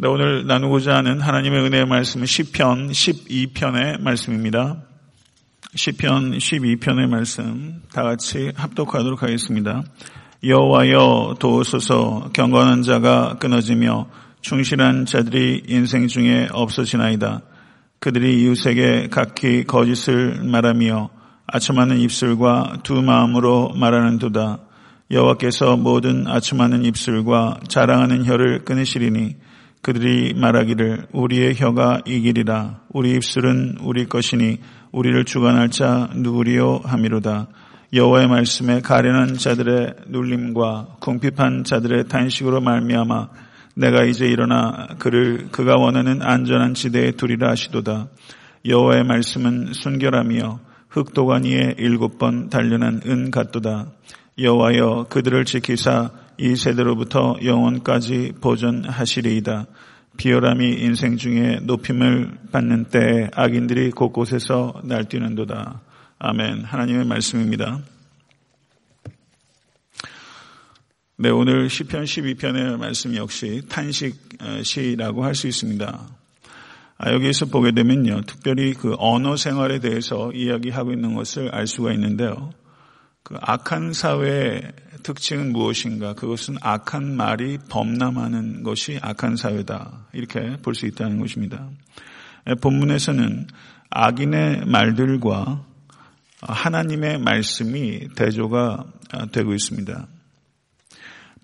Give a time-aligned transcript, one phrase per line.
[0.00, 4.84] 네, 오늘 나누고자 하는 하나님의 은혜의 말씀은 시편 12편의 말씀입니다.
[5.74, 9.82] 시편 12편의 말씀 다 같이 합독하도록 하겠습니다.
[10.44, 14.08] 여호와여 도우소서 경건한 자가 끊어지며
[14.40, 17.42] 충실한 자들이 인생 중에 없어지나이다.
[17.98, 21.10] 그들이 이웃에게 각기 거짓을 말하며
[21.48, 24.60] 아첨하는 입술과 두 마음으로 말하는 도다.
[25.10, 29.47] 여호와께서 모든 아첨하는 입술과 자랑하는 혀를 끊으시리니
[29.88, 32.82] 그들이 말하기를 우리의 혀가 이기리라.
[32.90, 34.58] 우리 입술은 우리 것이니
[34.92, 37.48] 우리를 주관할 자 누구리요 함이로다.
[37.94, 43.28] 여호와의 말씀에 가련한 자들의 눌림과 궁핍한 자들의 탄식으로 말미암아
[43.76, 48.08] 내가 이제 일어나 그를 그가 원하는 안전한 지대에 두리라 하시도다.
[48.66, 53.86] 여호와의 말씀은 순결하며 흑도가니에 일곱 번 단련한 은 같도다.
[54.38, 59.66] 여호와여 그들을 지키사 이 세대로부터 영원까지 보존하시리이다.
[60.16, 65.80] 비열함이 인생 중에 높임을 받는 때에 악인들이 곳곳에서 날뛰는도다.
[66.18, 66.64] 아멘.
[66.64, 67.80] 하나님의 말씀입니다.
[71.16, 74.16] 네, 오늘 시편 12편의 말씀 역시 탄식
[74.62, 76.08] 시라고 할 수 있습니다.
[76.98, 82.50] 아, 여기에서 보게 되면요, 특별히 그 언어 생활에 대해서 이야기하고 있는 것을 알 수가 있는데요.
[83.28, 86.14] 그 악한 사회의 특징은 무엇인가?
[86.14, 90.06] 그것은 악한 말이 범람하는 것이 악한 사회다.
[90.14, 91.68] 이렇게 볼 수 있다는 것입니다.
[92.62, 93.46] 본문에서는
[93.90, 95.62] 악인의 말들과
[96.40, 98.86] 하나님의 말씀이 대조가
[99.32, 100.06] 되고 있습니다.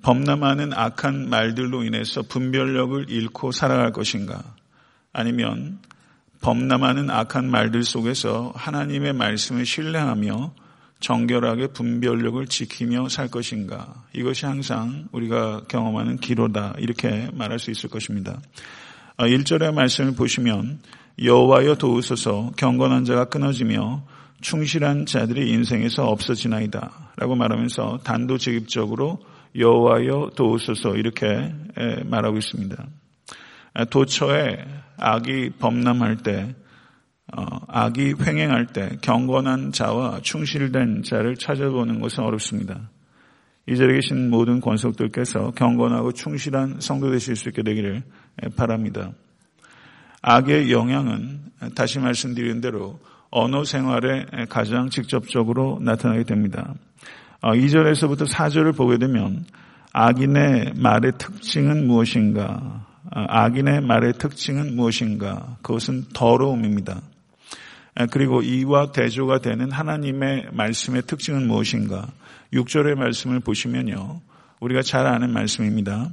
[0.01, 4.43] 범람하는 악한 말들로 인해서 분별력을 잃고 살아갈 것인가?
[5.13, 5.81] 아니면
[6.41, 10.64] 범람하는 악한 말들 속에서 하나님의 말씀을 신뢰하며
[11.01, 14.05] 정결하게 분별력을 지키며 살 것인가.
[14.15, 16.75] 이것이 항상 우리가 경험하는 기로다.
[16.79, 18.41] 이렇게 말할 수 있을 것입니다.
[19.19, 20.81] 1절의 아, 말씀을 보시면
[21.23, 24.07] 여호와여 도우소서 경건한 자가 끊어지며
[24.41, 27.13] 충실한 자들이 인생에서 없어지나이다.
[27.17, 29.21] 라고 말하면서 단도직입적으로
[29.57, 31.55] 여호와여 도우소서 이렇게
[32.05, 32.87] 말하고 있습니다.
[33.75, 34.65] 아, 도처에
[34.97, 36.55] 악이 범람할 때
[37.37, 37.43] 어,
[37.77, 42.89] 악이 횡행할 때 경건한 자와 충실된 자를 찾아보는 것은 어렵습니다.
[43.67, 48.05] 이 자리에 계신 모든 권속들께서 경건하고 충실한 성도 되실 수 있게 되기를
[48.55, 49.11] 바랍니다.
[50.23, 51.41] 악의 영향은
[51.75, 53.01] 다시 말씀드린 대로
[53.33, 56.75] 언어 생활에 가장 직접적으로 나타나게 됩니다.
[57.43, 59.47] 2절에서부터 어, 4절을 보게 되면
[59.93, 62.87] 악인의 말의 특징은 무엇인가?
[63.13, 65.57] 어, 악인의 말의 특징은 무엇인가?
[65.61, 67.01] 그것은 더러움입니다.
[68.11, 72.09] 그리고 이와 대조가 되는 하나님의 말씀의 특징은 무엇인가?
[72.53, 74.21] 6절의 말씀을 보시면요.
[74.61, 76.11] 우리가 잘 아는 말씀입니다.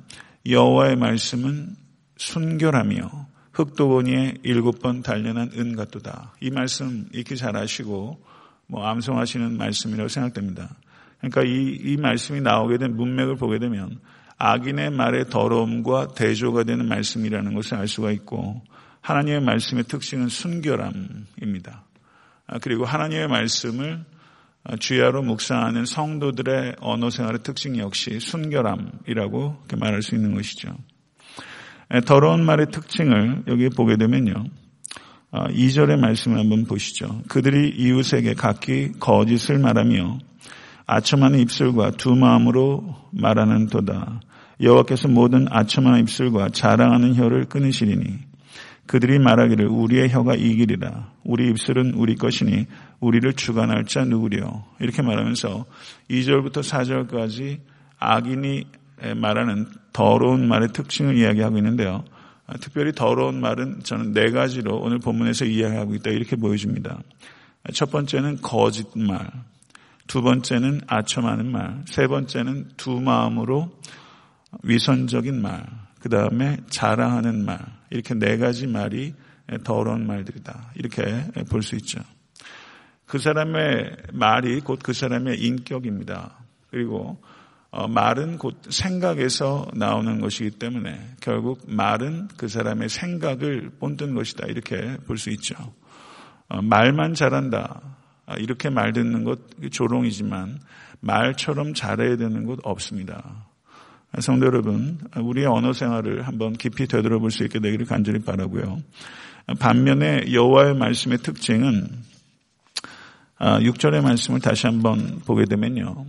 [0.48, 1.76] 여호와의 말씀은
[2.18, 3.10] 순결하며
[3.54, 6.34] 흑도원이에 일곱 번 단련한 은 같도다.
[6.40, 8.20] 이 말씀 익히 잘 아시고
[8.68, 10.70] 뭐 암송하시는 말씀이라고 생각됩니다.
[11.18, 14.00] 그러니까 이, 이 말씀이 나오게 된 문맥을 보게 되면
[14.38, 18.62] 악인의 말의 더러움과 대조가 되는 말씀이라는 것을 알 수가 있고
[19.02, 21.84] 하나님의 말씀의 특징은 순결함입니다.
[22.48, 24.06] 아, 그리고 하나님의 말씀을
[24.80, 30.76] 주야로 묵상하는 성도들의 언어 생활의 특징 역시 순결함이라고 말할 수 있는 것이죠.
[32.06, 34.46] 더러운 말의 특징을 여기 보게 되면요.
[35.32, 37.22] 2절의 아, 말씀을 한번 보시죠.
[37.28, 40.20] 그들이 이웃에게 각기 거짓을 말하며
[40.86, 44.22] 아첨하는 입술과 두 마음으로 말하는 도다.
[44.62, 48.31] 여호와께서 모든 아첨하는 입술과 자랑하는 혀를 끊으시리니
[48.92, 51.14] 그들이 말하기를 우리의 혀가 이기리라.
[51.24, 52.68] 우리 입술은 우리 것이니
[53.00, 54.66] 우리를 주관할 자 누구려.
[54.82, 55.66] 이렇게 말하면서
[56.10, 57.62] 2절부터 4절까지
[58.00, 58.66] 악인이
[59.16, 62.04] 말하는 더러운 말의 특징을 이야기하고 있는데요.
[62.60, 67.00] 특별히 더러운 말은 저는 네 가지로 오늘 본문에서 이야기하고 있다 이렇게 보여집니다.
[67.74, 69.26] 첫 번째는 거짓말,
[70.06, 73.72] 두 번째는 아첨하는 말, 세 번째는 두 마음으로
[74.64, 75.66] 위선적인 말,
[76.02, 77.58] 그 다음에 자랑하는 말,
[77.92, 79.14] 이렇게 네 가지 말이
[79.64, 80.72] 더러운 말들이다.
[80.76, 81.04] 이렇게
[81.50, 82.00] 볼 수 있죠.
[83.06, 86.34] 그 사람의 말이 곧 그 사람의 인격입니다.
[86.70, 87.22] 그리고
[87.70, 94.48] 어, 말은 곧 생각에서 나오는 것이기 때문에 결국 말은 그 사람의 생각을 본뜬 것이다.
[94.48, 95.56] 이렇게 볼 수 있죠.
[96.50, 97.82] 어, 말만 잘한다.
[98.26, 99.40] 아, 이렇게 말 듣는 것
[99.72, 100.60] 조롱이지만
[101.02, 103.46] 말처럼 잘해야 되는 것 없습니다.
[104.20, 108.80] 성도 여러분, 우리의 언어 생활을 한번 깊이 되돌아볼 수 있게 되기를 간절히 바라고요.
[109.60, 111.88] 반면에 여호와의 말씀의 특징은
[113.40, 116.06] 6절의 아, 말씀을 다시 한번 보게 되면요.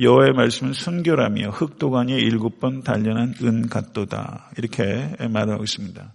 [0.00, 4.50] 여호와의 말씀은 순결하며 흑도관이 일곱 번 단련한 은 같도다.
[4.56, 6.12] 이렇게 말하고 있습니다.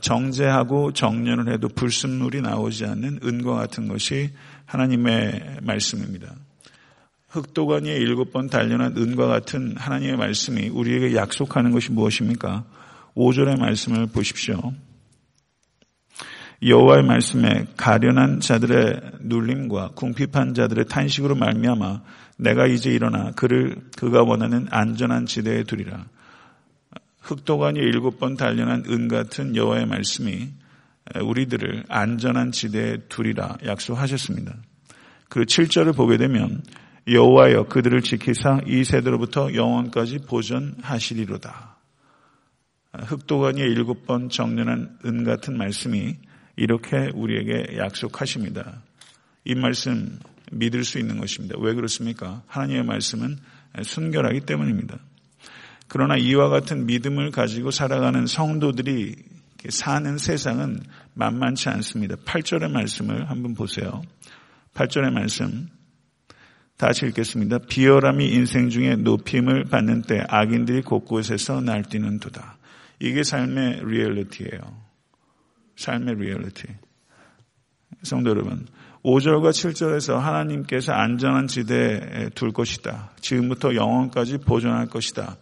[0.00, 4.30] 정제하고 정련을 해도 불순물이 나오지 않는 은과 같은 것이
[4.64, 6.34] 하나님의 말씀입니다.
[7.34, 12.64] 흑도관이의 일곱 번 단련한 은과 같은 하나님의 말씀이 우리에게 약속하는 것이 무엇입니까?
[13.16, 14.72] 5절의 말씀을 보십시오.
[16.62, 22.02] 여호와의 말씀에 가련한 자들의 눌림과 궁핍한 자들의 탄식으로 말미암아
[22.38, 26.06] 내가 이제 일어나 그를 그가 원하는 안전한 지대에 두리라.
[27.20, 30.50] 흑도관이 일곱 번 단련한 은 같은 여호와의 말씀이
[31.20, 34.54] 우리들을 안전한 지대에 두리라 약속하셨습니다.
[35.28, 36.62] 그 7절을 보게 되면
[37.06, 41.76] 여호와여 그들을 지키사 이 세대로부터 영원까지 보존하시리로다.
[42.92, 46.16] 흑도관이 일곱 번 정련한 은 같은 말씀이
[46.56, 48.82] 이렇게 우리에게 약속하십니다.
[49.44, 50.18] 이 말씀
[50.52, 51.56] 믿을 수 있는 것입니다.
[51.58, 52.42] 왜 그렇습니까?
[52.46, 53.38] 하나님의 말씀은
[53.82, 54.98] 순결하기 때문입니다.
[55.88, 59.16] 그러나 이와 같은 믿음을 가지고 살아가는 성도들이
[59.68, 60.80] 사는 세상은
[61.14, 62.16] 만만치 않습니다.
[62.16, 64.02] 8절의 말씀을 한번 보세요.
[64.74, 65.68] 8절의 말씀
[66.76, 67.58] 다시 읽겠습니다.
[67.68, 72.56] 비열함이 인생 중에 높임을 받는 때 악인들이 곳곳에서 날뛰는 도다.
[72.98, 74.60] 이게 삶의 리얼리티예요.
[75.76, 76.64] 삶의 리얼리티.
[78.02, 78.66] 성도 여러분,
[79.04, 83.12] 5절과 7절에서 하나님께서 안전한 지대에 둘 것이다.
[83.20, 85.36] 지금부터 영원까지 보존할 것이다.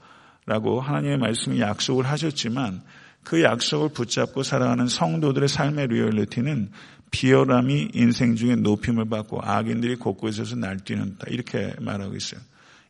[0.44, 2.82] 라고 하나님의 말씀이 약속을 하셨지만
[3.23, 6.70] 그 약속을 붙잡고 살아가는 성도들의 삶의 리얼리티는
[7.12, 11.26] 비열함이 인생 중에 높임을 받고 악인들이 곳곳에서 날뛰는다.
[11.29, 12.41] 이렇게 말하고 있어요.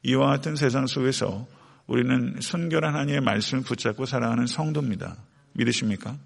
[0.05, 1.47] 이와 같은 세상 속에서
[1.87, 5.17] 우리는 순결한 하나님의 말씀을 붙잡고 살아가는 성도입니다.
[5.53, 6.17] 믿으십니까?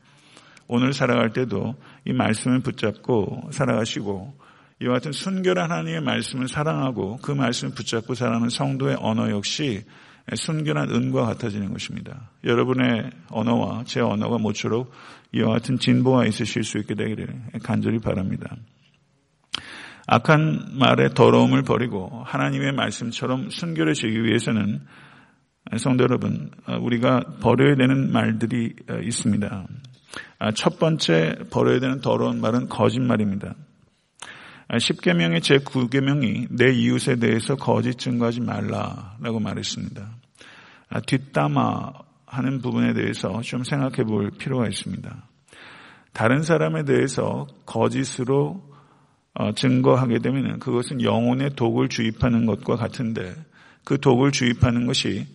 [0.69, 4.39] 오늘 살아갈 때도 이 말씀을 붙잡고 살아가시고
[4.83, 9.85] 이와 같은 순결한 하나님의 말씀을 사랑하고 그 말씀을 붙잡고 살아가는 성도의 언어 역시
[10.35, 12.31] 순결한 은과 같아지는 것입니다.
[12.45, 14.91] 여러분의 언어와 제 언어가 모쪼록
[15.33, 17.29] 이와 같은 진보가 있으실 수 있게 되기를
[17.63, 18.57] 간절히 바랍니다.
[20.09, 24.83] 악한 말의 더러움을 버리고 하나님의 말씀처럼 순결해지기 위해서는
[25.79, 26.51] 성도 여러분,
[26.81, 29.67] 우리가 버려야 되는 말들이 있습니다.
[30.55, 33.55] 첫 번째 버려야 되는 더러운 말은 거짓말입니다.
[34.71, 40.11] 10계명의 제9계명이 내 이웃에 대해서 거짓 증거하지 말라라고 말했습니다.
[41.07, 41.93] 뒷담화
[42.27, 45.29] 하는 부분에 대해서 좀 생각해 볼 필요가 있습니다.
[46.13, 48.63] 다른 사람에 대해서 거짓으로
[49.35, 53.35] 어, 증거하게 되면 그것은 영혼의 독을 주입하는 것과 같은데
[53.85, 55.27] 그 독을 주입하는 것이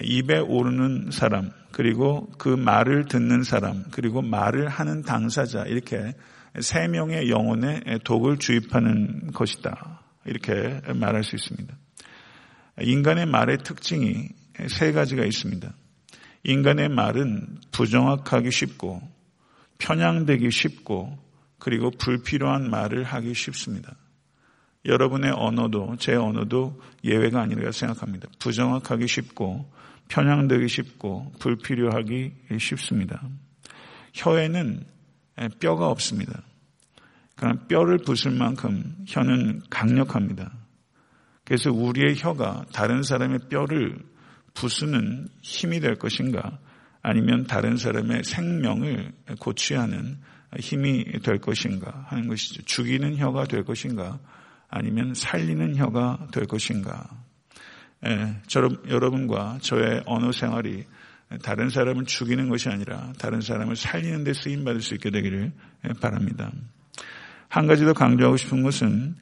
[0.00, 6.14] 입에 오르는 사람 그리고 그 말을 듣는 사람 그리고 말을 하는 당사자 이렇게
[6.60, 11.74] 세 명의 영혼에 독을 주입하는 것이다 이렇게 말할 수 있습니다.
[12.80, 14.28] 인간의 말의 특징이
[14.68, 15.72] 세 가지가 있습니다.
[16.44, 19.00] 인간의 말은 부정확하기 쉽고
[19.78, 21.18] 편향되기 쉽고
[21.58, 23.96] 그리고 불필요한 말을 하기 쉽습니다.
[24.84, 28.28] 여러분의 언어도 제 언어도 예외가 아니라 생각합니다.
[28.40, 29.70] 부정확하기 쉽고
[30.08, 33.22] 편향되기 쉽고 불필요하기 쉽습니다.
[34.14, 34.84] 혀에는
[35.60, 36.42] 뼈가 없습니다.
[37.36, 40.52] 그러나 뼈를 부술 만큼 혀는 강력합니다.
[41.44, 43.98] 그래서 우리의 혀가 다른 사람의 뼈를
[44.54, 46.58] 부수는 힘이 될 것인가
[47.02, 50.18] 아니면 다른 사람의 생명을 고취하는
[50.60, 52.62] 힘이 될 것인가 하는 것이죠.
[52.62, 54.20] 죽이는 혀가 될 것인가
[54.68, 57.08] 아니면 살리는 혀가 될 것인가.
[58.06, 60.84] 예, 저, 여러분과 저의 언어 생활이
[61.42, 65.52] 다른 사람을 죽이는 것이 아니라 다른 사람을 살리는 데 쓰임 받을 수 있게 되기를
[66.00, 66.50] 바랍니다.
[67.48, 69.14] 한 가지 더 강조하고 싶은 것은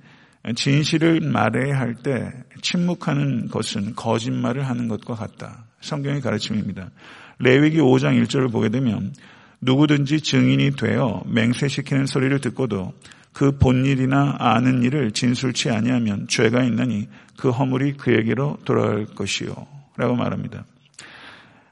[0.55, 5.67] 진실을 말해야 할 때 침묵하는 것은 거짓말을 하는 것과 같다.
[5.81, 6.90] 성경의 가르침입니다.
[7.38, 9.12] 레위기 5장 1절을 보게 되면
[9.61, 12.95] 누구든지 증인이 되어 맹세시키는 소리를 듣고도
[13.33, 19.55] 그 본일이나 아는 일을 진술치 아니하면 죄가 있나니 그 허물이 그에게로 돌아갈 것이요.
[19.97, 20.64] 라고 말합니다.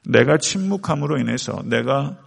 [0.09, 2.17] 내가 침묵함으로 인해서 내가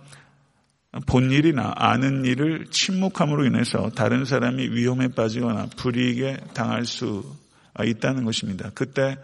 [1.07, 7.25] 본 일이나 아는 일을 침묵함으로 인해서 다른 사람이 위험에 빠지거나 불이익에 당할 수
[7.83, 8.71] 있다는 것입니다.
[8.75, 9.17] 그때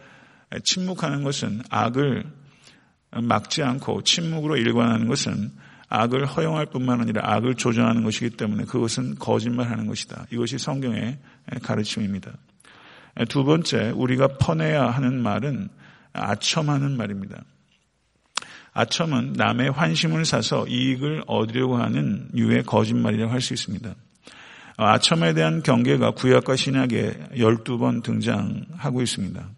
[0.65, 2.25] 침묵하는 것은 악을
[3.23, 5.53] 막지 않고 침묵으로 일관하는 것은
[5.89, 10.27] 악을 허용할 뿐만 아니라 악을 조정하는 것이기 때문에 그것은 거짓말하는 것이다.
[10.33, 11.19] 이것이 성경의
[11.63, 12.33] 가르침입니다.
[13.29, 15.69] 두 번째, 우리가 퍼내야 하는 말은
[16.13, 17.45] 아첨하는 말입니다.
[18.79, 23.93] 아첨은 남의 환심을 사서 이익을 얻으려고 하는 유의 거짓말이라고 할 수 있습니다.
[24.77, 29.49] 아첨에 대한 경계가 구약과 신약에 12번 등장하고 있습니다.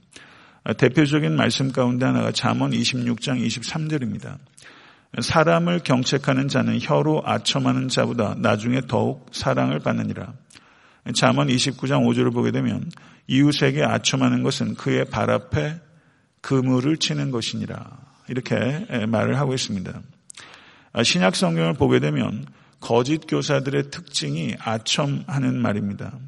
[0.78, 4.38] 대표적인 말씀 가운데 하나가 잠언 26장 23절입니다.
[5.20, 10.32] 사람을 경책하는 자는 혀로 아첨하는 자보다 나중에 더욱 사랑을 받느니라.
[11.14, 12.90] 잠언 29장 5절을 보게 되면
[13.26, 15.78] 이웃에게 아첨하는 것은 그의 발 앞에
[16.40, 18.09] 그물을 치는 것이니라.
[18.30, 20.00] 이렇게 말을 하고 있습니다.
[21.02, 22.46] 신약 성경을 보게 되면
[22.80, 26.18] 거짓 교사들의 특징이 아첨하는 말입니다.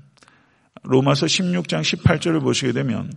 [0.82, 3.12] 로마서 16장 18절을 보시게 되면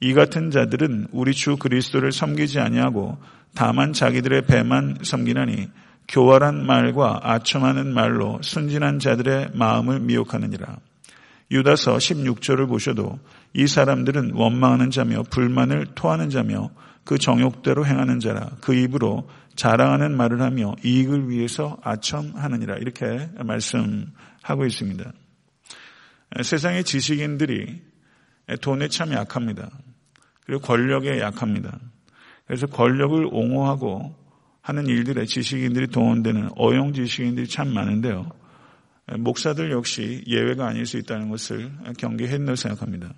[0.00, 3.18] 이 같은 자들은 우리 주 그리스도를 섬기지 아니하고
[3.54, 5.68] 다만 자기들의 배만 섬기나니
[6.08, 10.78] 교활한 말과 아첨하는 말로 순진한 자들의 마음을 미혹하느니라.
[11.50, 13.18] 유다서 16절을 보셔도
[13.52, 16.70] 이 사람들은 원망하는 자며 불만을 토하는 자며
[17.10, 25.12] 그 정욕대로 행하는 자라 그 입으로 자랑하는 말을 하며 이익을 위해서 아첨하느니라 이렇게 말씀하고 있습니다.
[26.40, 27.82] 세상의 지식인들이
[28.60, 29.72] 돈에 참 약합니다.
[30.46, 31.80] 그리고 권력에 약합니다.
[32.46, 34.14] 그래서 권력을 옹호하고
[34.60, 38.30] 하는 일들에 지식인들이 동원되는 어용 지식인들이 참 많은데요.
[39.18, 43.12] 목사들 역시 예외가 아닐 수 있다는 것을 경계했다고 생각합니다.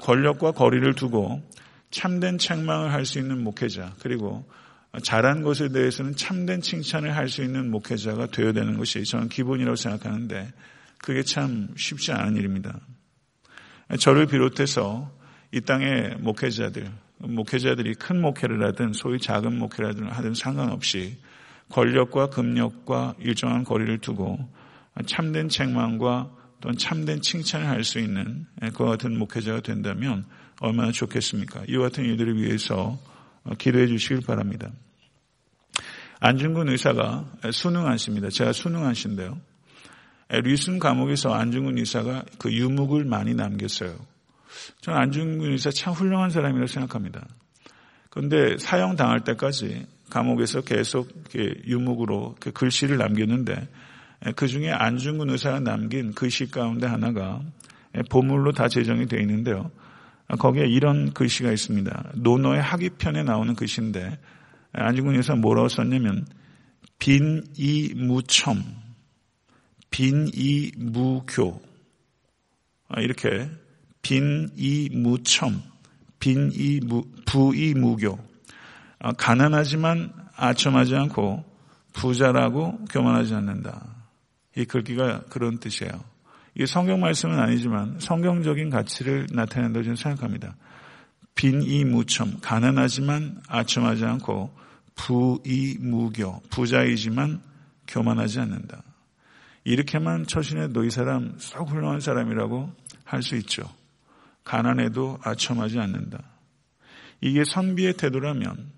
[0.00, 1.42] 권력과 거리를 두고
[1.90, 4.44] 참된 책망을 할 수 있는 목회자 그리고
[5.02, 10.52] 잘한 것에 대해서는 참된 칭찬을 할 수 있는 목회자가 되어야 되는 것이 저는 기본이라고 생각하는데
[10.98, 12.80] 그게 참 쉽지 않은 일입니다.
[14.00, 15.12] 저를 비롯해서
[15.52, 21.18] 이 땅의 목회자들, 목회자들이 큰 목회를 하든 소위 작은 목회를 하든 상관없이
[21.70, 24.38] 권력과 금력과 일정한 거리를 두고
[25.06, 26.30] 참된 책망과
[26.66, 28.44] 또는 참된 칭찬을 할 수 있는
[28.74, 30.26] 그와 같은 목회자가 된다면
[30.58, 31.62] 얼마나 좋겠습니까?
[31.68, 32.98] 이와 같은 일들을 위해서
[33.56, 34.72] 기도해 주시길 바랍니다.
[36.18, 38.30] 안중근 의사가 수능하십니다.
[38.30, 39.38] 제가 수능하신데요.
[40.42, 43.94] 리순 감옥에서 안중근 의사가 그 유묵을 많이 남겼어요.
[44.80, 47.28] 저는 안중근 의사 참 훌륭한 사람이라고 생각합니다.
[48.10, 53.68] 그런데 사형 당할 때까지 감옥에서 계속 유묵으로 그 글씨를 남겼는데
[54.34, 57.42] 그 중에 안중근 의사가 남긴 글씨 가운데 하나가
[58.10, 59.70] 보물로 다 제정이 되어 있는데요.
[60.38, 62.12] 거기에 이런 글씨가 있습니다.
[62.16, 64.18] 노노의 학위편에 나오는 글씨인데
[64.72, 66.26] 안중근 의사 뭐라고 썼냐면
[66.98, 68.62] 빈이무첨,
[69.90, 71.62] 빈이무교
[72.88, 73.50] 아, 이렇게
[74.02, 75.62] 빈이무첨,
[76.18, 78.18] 빈이무 부이무교
[78.98, 81.44] 아, 가난하지만 아첨하지 않고
[81.92, 83.95] 부자라고 교만하지 않는다.
[84.56, 85.92] 이 글귀가 그런 뜻이에요.
[86.54, 90.56] 이게 성경 말씀은 아니지만 성경적인 가치를 나타낸다고 저는 생각합니다.
[91.34, 94.50] 빈이 무첨, 가난하지만 아첨하지 않고
[94.94, 97.42] 부이 무교, 부자이지만
[97.86, 98.82] 교만하지 않는다.
[99.64, 102.72] 이렇게만 처신해도 이 사람 썩 훌륭한 사람이라고
[103.04, 103.62] 할 수 있죠.
[104.44, 106.22] 가난해도 아첨하지 않는다.
[107.20, 108.70] 이게 선비의 태도라면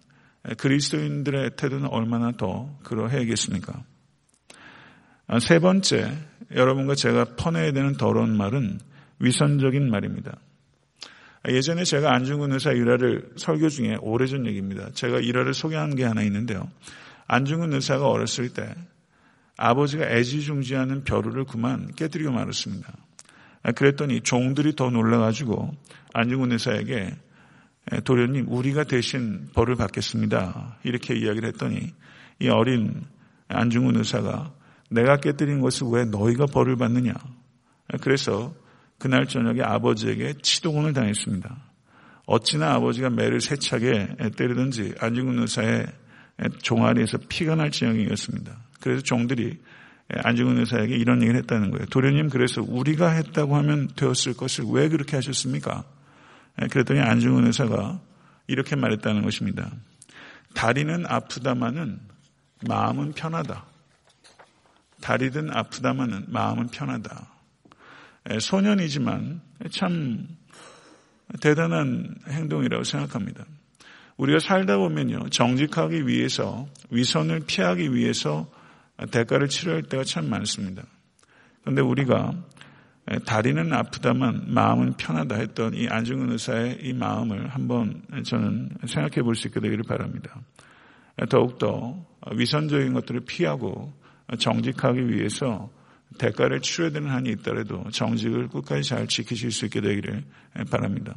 [0.57, 3.85] 그리스도인들의 태도는 얼마나 더 그러해야겠습니까?
[5.31, 6.17] 아, 세 번째,
[6.55, 8.81] 여러분과 제가 퍼내야 되는 더러운 말은
[9.19, 10.39] 위선적인 말입니다.
[11.43, 14.91] 아, 예전에 제가 안중근 의사 일화를 설교 중에 오래전 얘기입니다.
[14.95, 16.71] 제가 일화를 소개한 게 하나 있는데요.
[17.27, 18.75] 안중근 의사가 어렸을 때
[19.59, 22.91] 아버지가 애지중지하는 벼루를 그만 깨뜨리고 말았습니다.
[23.65, 25.77] 아, 그랬더니 종들이 더 놀라가지고
[26.15, 27.15] 안중근 의사에게
[28.05, 30.79] 도련님 우리가 대신 벌을 받겠습니다.
[30.85, 31.93] 이렇게 이야기를 했더니
[32.39, 33.05] 이 어린
[33.49, 34.57] 안중근 의사가
[34.89, 37.13] 내가 깨뜨린 것을 왜 너희가 벌을 받느냐.
[38.01, 38.55] 그래서
[38.99, 41.57] 그날 저녁에 아버지에게 치도곤을 당했습니다.
[42.27, 45.87] 어찌나 아버지가 매를 세차게 때리든지 안중근 의사의
[46.63, 48.57] 종아리에서 피가 날 지경이었습니다.
[48.81, 49.59] 그래서 종들이
[50.11, 51.87] 안중근 의사에게 이런 얘기를 했다는 거예요.
[51.87, 55.85] 도련님 그래서 우리가 했다고 하면 되었을 것을 왜 그렇게 하셨습니까?
[56.71, 58.01] 그랬더니 안중근 의사가
[58.47, 59.71] 이렇게 말했다는 것입니다.
[60.55, 62.01] 다리는 아프다마는
[62.67, 63.65] 마음은 편하다.
[65.01, 67.27] 다리든 아프다마는 마음은 편하다.
[68.41, 69.41] 소년이지만
[69.71, 70.29] 참
[71.41, 73.45] 대단한 행동이라고 생각합니다.
[74.17, 78.51] 우리가 살다 보면요, 정직하기 위해서, 위선을 피하기 위해서
[79.13, 80.83] 대가를 치러야 할 때가 참 많습니다.
[81.63, 82.35] 그런데 우리가
[83.25, 89.49] 다리는 아프다만 마음은 편하다 했던 이 안중근 의사의 이 마음을 한번 저는 생각해 볼 수
[89.49, 90.41] 있게 되기를 바랍니다.
[91.31, 93.93] 더욱더 위선적인 것들을 피하고
[94.37, 95.71] 정직하기 위해서
[96.19, 100.25] 대가를 치러야 되는 한이 있더라도 정직을 끝까지 잘 지키실 수 있게 되기를
[100.71, 101.15] 바랍니다.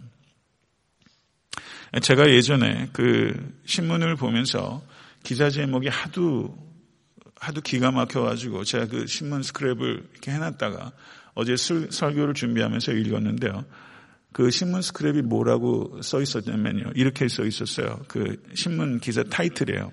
[2.02, 4.82] 제가 예전에 그 신문을 보면서
[5.24, 6.58] 기사 제목이 하도
[7.36, 10.92] 하도 기가 막혀가지고 제가 그 신문 스크랩을 이렇게 해놨다가
[11.34, 13.66] 어제 설교를 준비하면서 읽었는데요.
[14.32, 16.92] 그 신문 스크랩이 뭐라고 써 있었냐면요.
[16.96, 18.00] 이렇게 써 있었어요.
[18.08, 19.92] 그 신문 기사 타이틀이에요.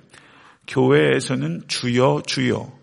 [0.69, 2.78] 교회에서는 주여 주여,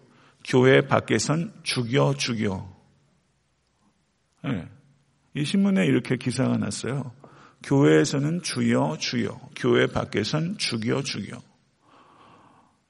[0.45, 2.71] 교회 밖에선 죽여 죽여.
[4.43, 4.69] 네.
[5.33, 7.11] 이 신문에 이렇게 기사가 났어요.
[7.63, 11.41] 교회에서는 주여 주여, 교회 밖에선 죽여 죽여.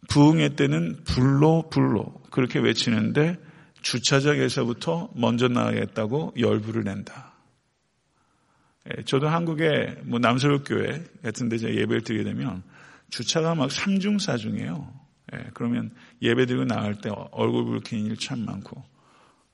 [0.09, 3.39] 부흥회 때는 불로 불로 그렇게 외치는데
[3.81, 7.33] 주차장에서부터 먼저 나가겠다고 열부를 낸다.
[8.89, 12.63] 예, 저도 한국의 뭐 남서울교회 같은 데 예배를 드리게 되면
[13.09, 15.04] 주차가 막 삼중사중이에요.
[15.35, 18.83] 예, 그러면 예배 드리고 나갈 때 얼굴 붉히는 일참 많고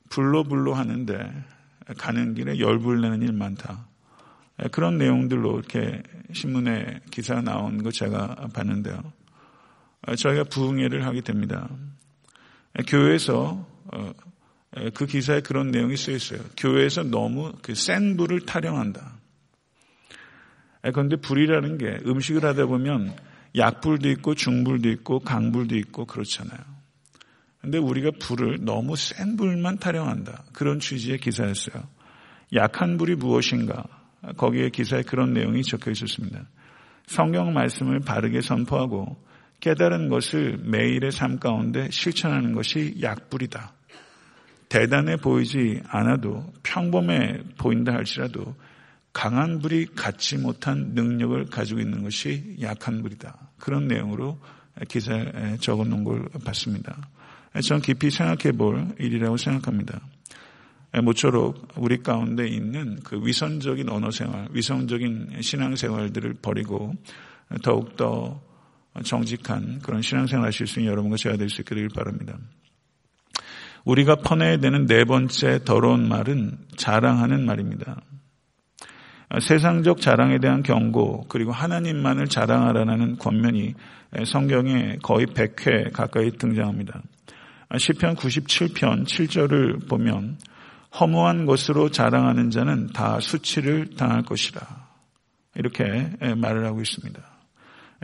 [0.08, 1.44] 불로 불로 하는데
[1.98, 3.86] 가는 길에 열불 내는 일 많다.
[4.62, 9.02] 예, 그런 내용들로 이렇게 신문에 기사가 나온 거 제가 봤는데요.
[10.16, 11.68] 저희가 부흥회를 하게 됩니다.
[12.88, 14.12] 교회에서 어,
[14.94, 16.40] 그 기사에 그런 내용이 쓰여 있어요.
[16.56, 19.18] 교회에서 너무 그 센 불을 타령한다.
[20.82, 23.14] 그런데 불이라는 게 음식을 하다 보면
[23.56, 26.58] 약불도 있고 중불도 있고 강불도 있고 그렇잖아요.
[27.60, 30.44] 근데 우리가 불을 너무 센 불만 타령한다.
[30.52, 31.82] 그런 취지의 기사였어요.
[32.54, 33.84] 약한 불이 무엇인가?
[34.36, 36.44] 거기에 기사에 그런 내용이 적혀 있었습니다.
[37.06, 39.16] 성경 말씀을 바르게 선포하고
[39.60, 43.72] 깨달은 것을 매일의 삶 가운데 실천하는 것이 약불이다.
[44.68, 48.56] 대단해 보이지 않아도 평범해 보인다 할지라도
[49.12, 53.36] 강한 불이 갖지 못한 능력을 가지고 있는 것이 약한 불이다.
[53.58, 54.40] 그런 내용으로
[54.88, 56.96] 기사에 적어 놓은 걸 봤습니다.
[57.62, 60.00] 전 깊이 생각해 볼 일이라고 생각합니다.
[61.02, 66.94] 모쪼록 우리 가운데 있는 그 위선적인 언어 생활, 위선적인 신앙 생활들을 버리고
[67.62, 68.42] 더욱더
[69.04, 72.38] 정직한 그런 신앙생활 하실 수 있는 여러분과 제가 될 수 있기를 바랍니다.
[73.84, 78.00] 우리가 퍼내야 되는 네 번째 더러운 말은 자랑하는 말입니다.
[79.40, 83.74] 세상적 자랑에 대한 경고 그리고 하나님만을 자랑하라는 권면이
[84.26, 87.00] 성경에 거의 100회 가까이 등장합니다.
[87.78, 90.36] 시편 97편 7절을 보면
[91.00, 94.88] 허무한 것으로 자랑하는 자는 다 수치를 당할 것이다.
[95.54, 97.18] 이렇게 말을 하고 있습니다.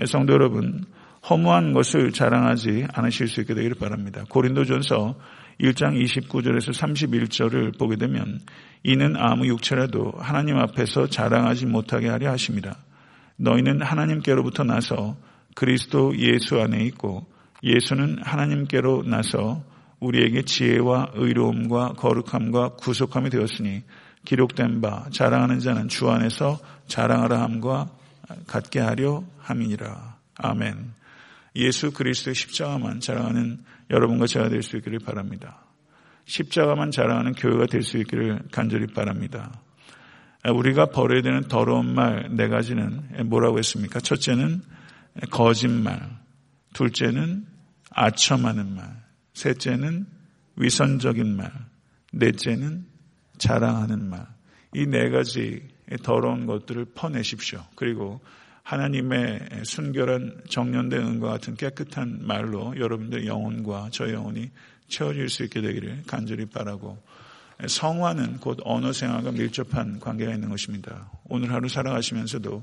[0.07, 0.87] 성도 여러분,
[1.29, 4.25] 허무한 것을 자랑하지 않으실 수 있게 되기를 바랍니다.
[4.31, 5.15] 고린도전서
[5.61, 8.41] 1장 29절에서 31절을 보게 되면
[8.85, 12.77] 이는 아무 육체라도 하나님 앞에서 자랑하지 못하게 하려 하십니다.
[13.37, 15.17] 너희는 하나님께로부터 나서
[15.55, 17.27] 그리스도 예수 안에 있고
[17.63, 19.65] 예수는 하나님께로 나서
[20.01, 23.83] 우리에게 지혜와 의로움과 거룩함과 구속함이 되었으니
[24.25, 27.91] 기록된 바 자랑하는 자는 주 안에서 자랑하라 함과
[28.47, 30.19] 같게 하려 함이니라.
[30.37, 30.93] 아멘.
[31.57, 33.59] 예수 그리스도의 십자가만 자랑하는
[33.91, 35.65] 여러분과 제가 될 수 있기를 바랍니다.
[36.27, 39.63] 십자가만 자랑하는 교회가 될 수 있기를 간절히 바랍니다.
[40.45, 44.01] 우리가 버려야 되는 더러운 말 네 가지는 뭐라고 했습니까?
[44.01, 44.63] 첫째는
[45.31, 46.01] 거짓말,
[46.75, 47.45] 둘째는
[47.91, 49.03] 아첨하는 말,
[49.35, 50.07] 셋째는
[50.57, 51.51] 위선적인 말,
[52.13, 52.87] 넷째는
[53.39, 54.27] 자랑하는 말.
[54.75, 55.67] 이 네 가지
[56.03, 57.65] 더러운 것들을 퍼내십시오.
[57.75, 58.21] 그리고
[58.69, 64.51] 하나님의 순결한 정련된 은과 같은 깨끗한 말로 여러분들 영혼과 저 영혼이
[64.89, 66.99] 채워질 수 있게 되기를 간절히 바라고
[67.67, 71.11] 성화는 곧 언어 생활과 밀접한 관계가 있는 것입니다.
[71.31, 72.63] 오늘 하루 살아가시면서도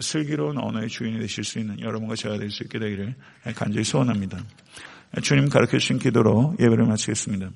[0.00, 3.14] 슬기로운 언어의 주인이 되실 수 있는 여러분과 제가 될 수 있게 되기를
[3.54, 4.38] 간절히 소원합니다.
[5.22, 7.50] 주님 가르쳐 주신 기도로 예배를 마치겠습니다.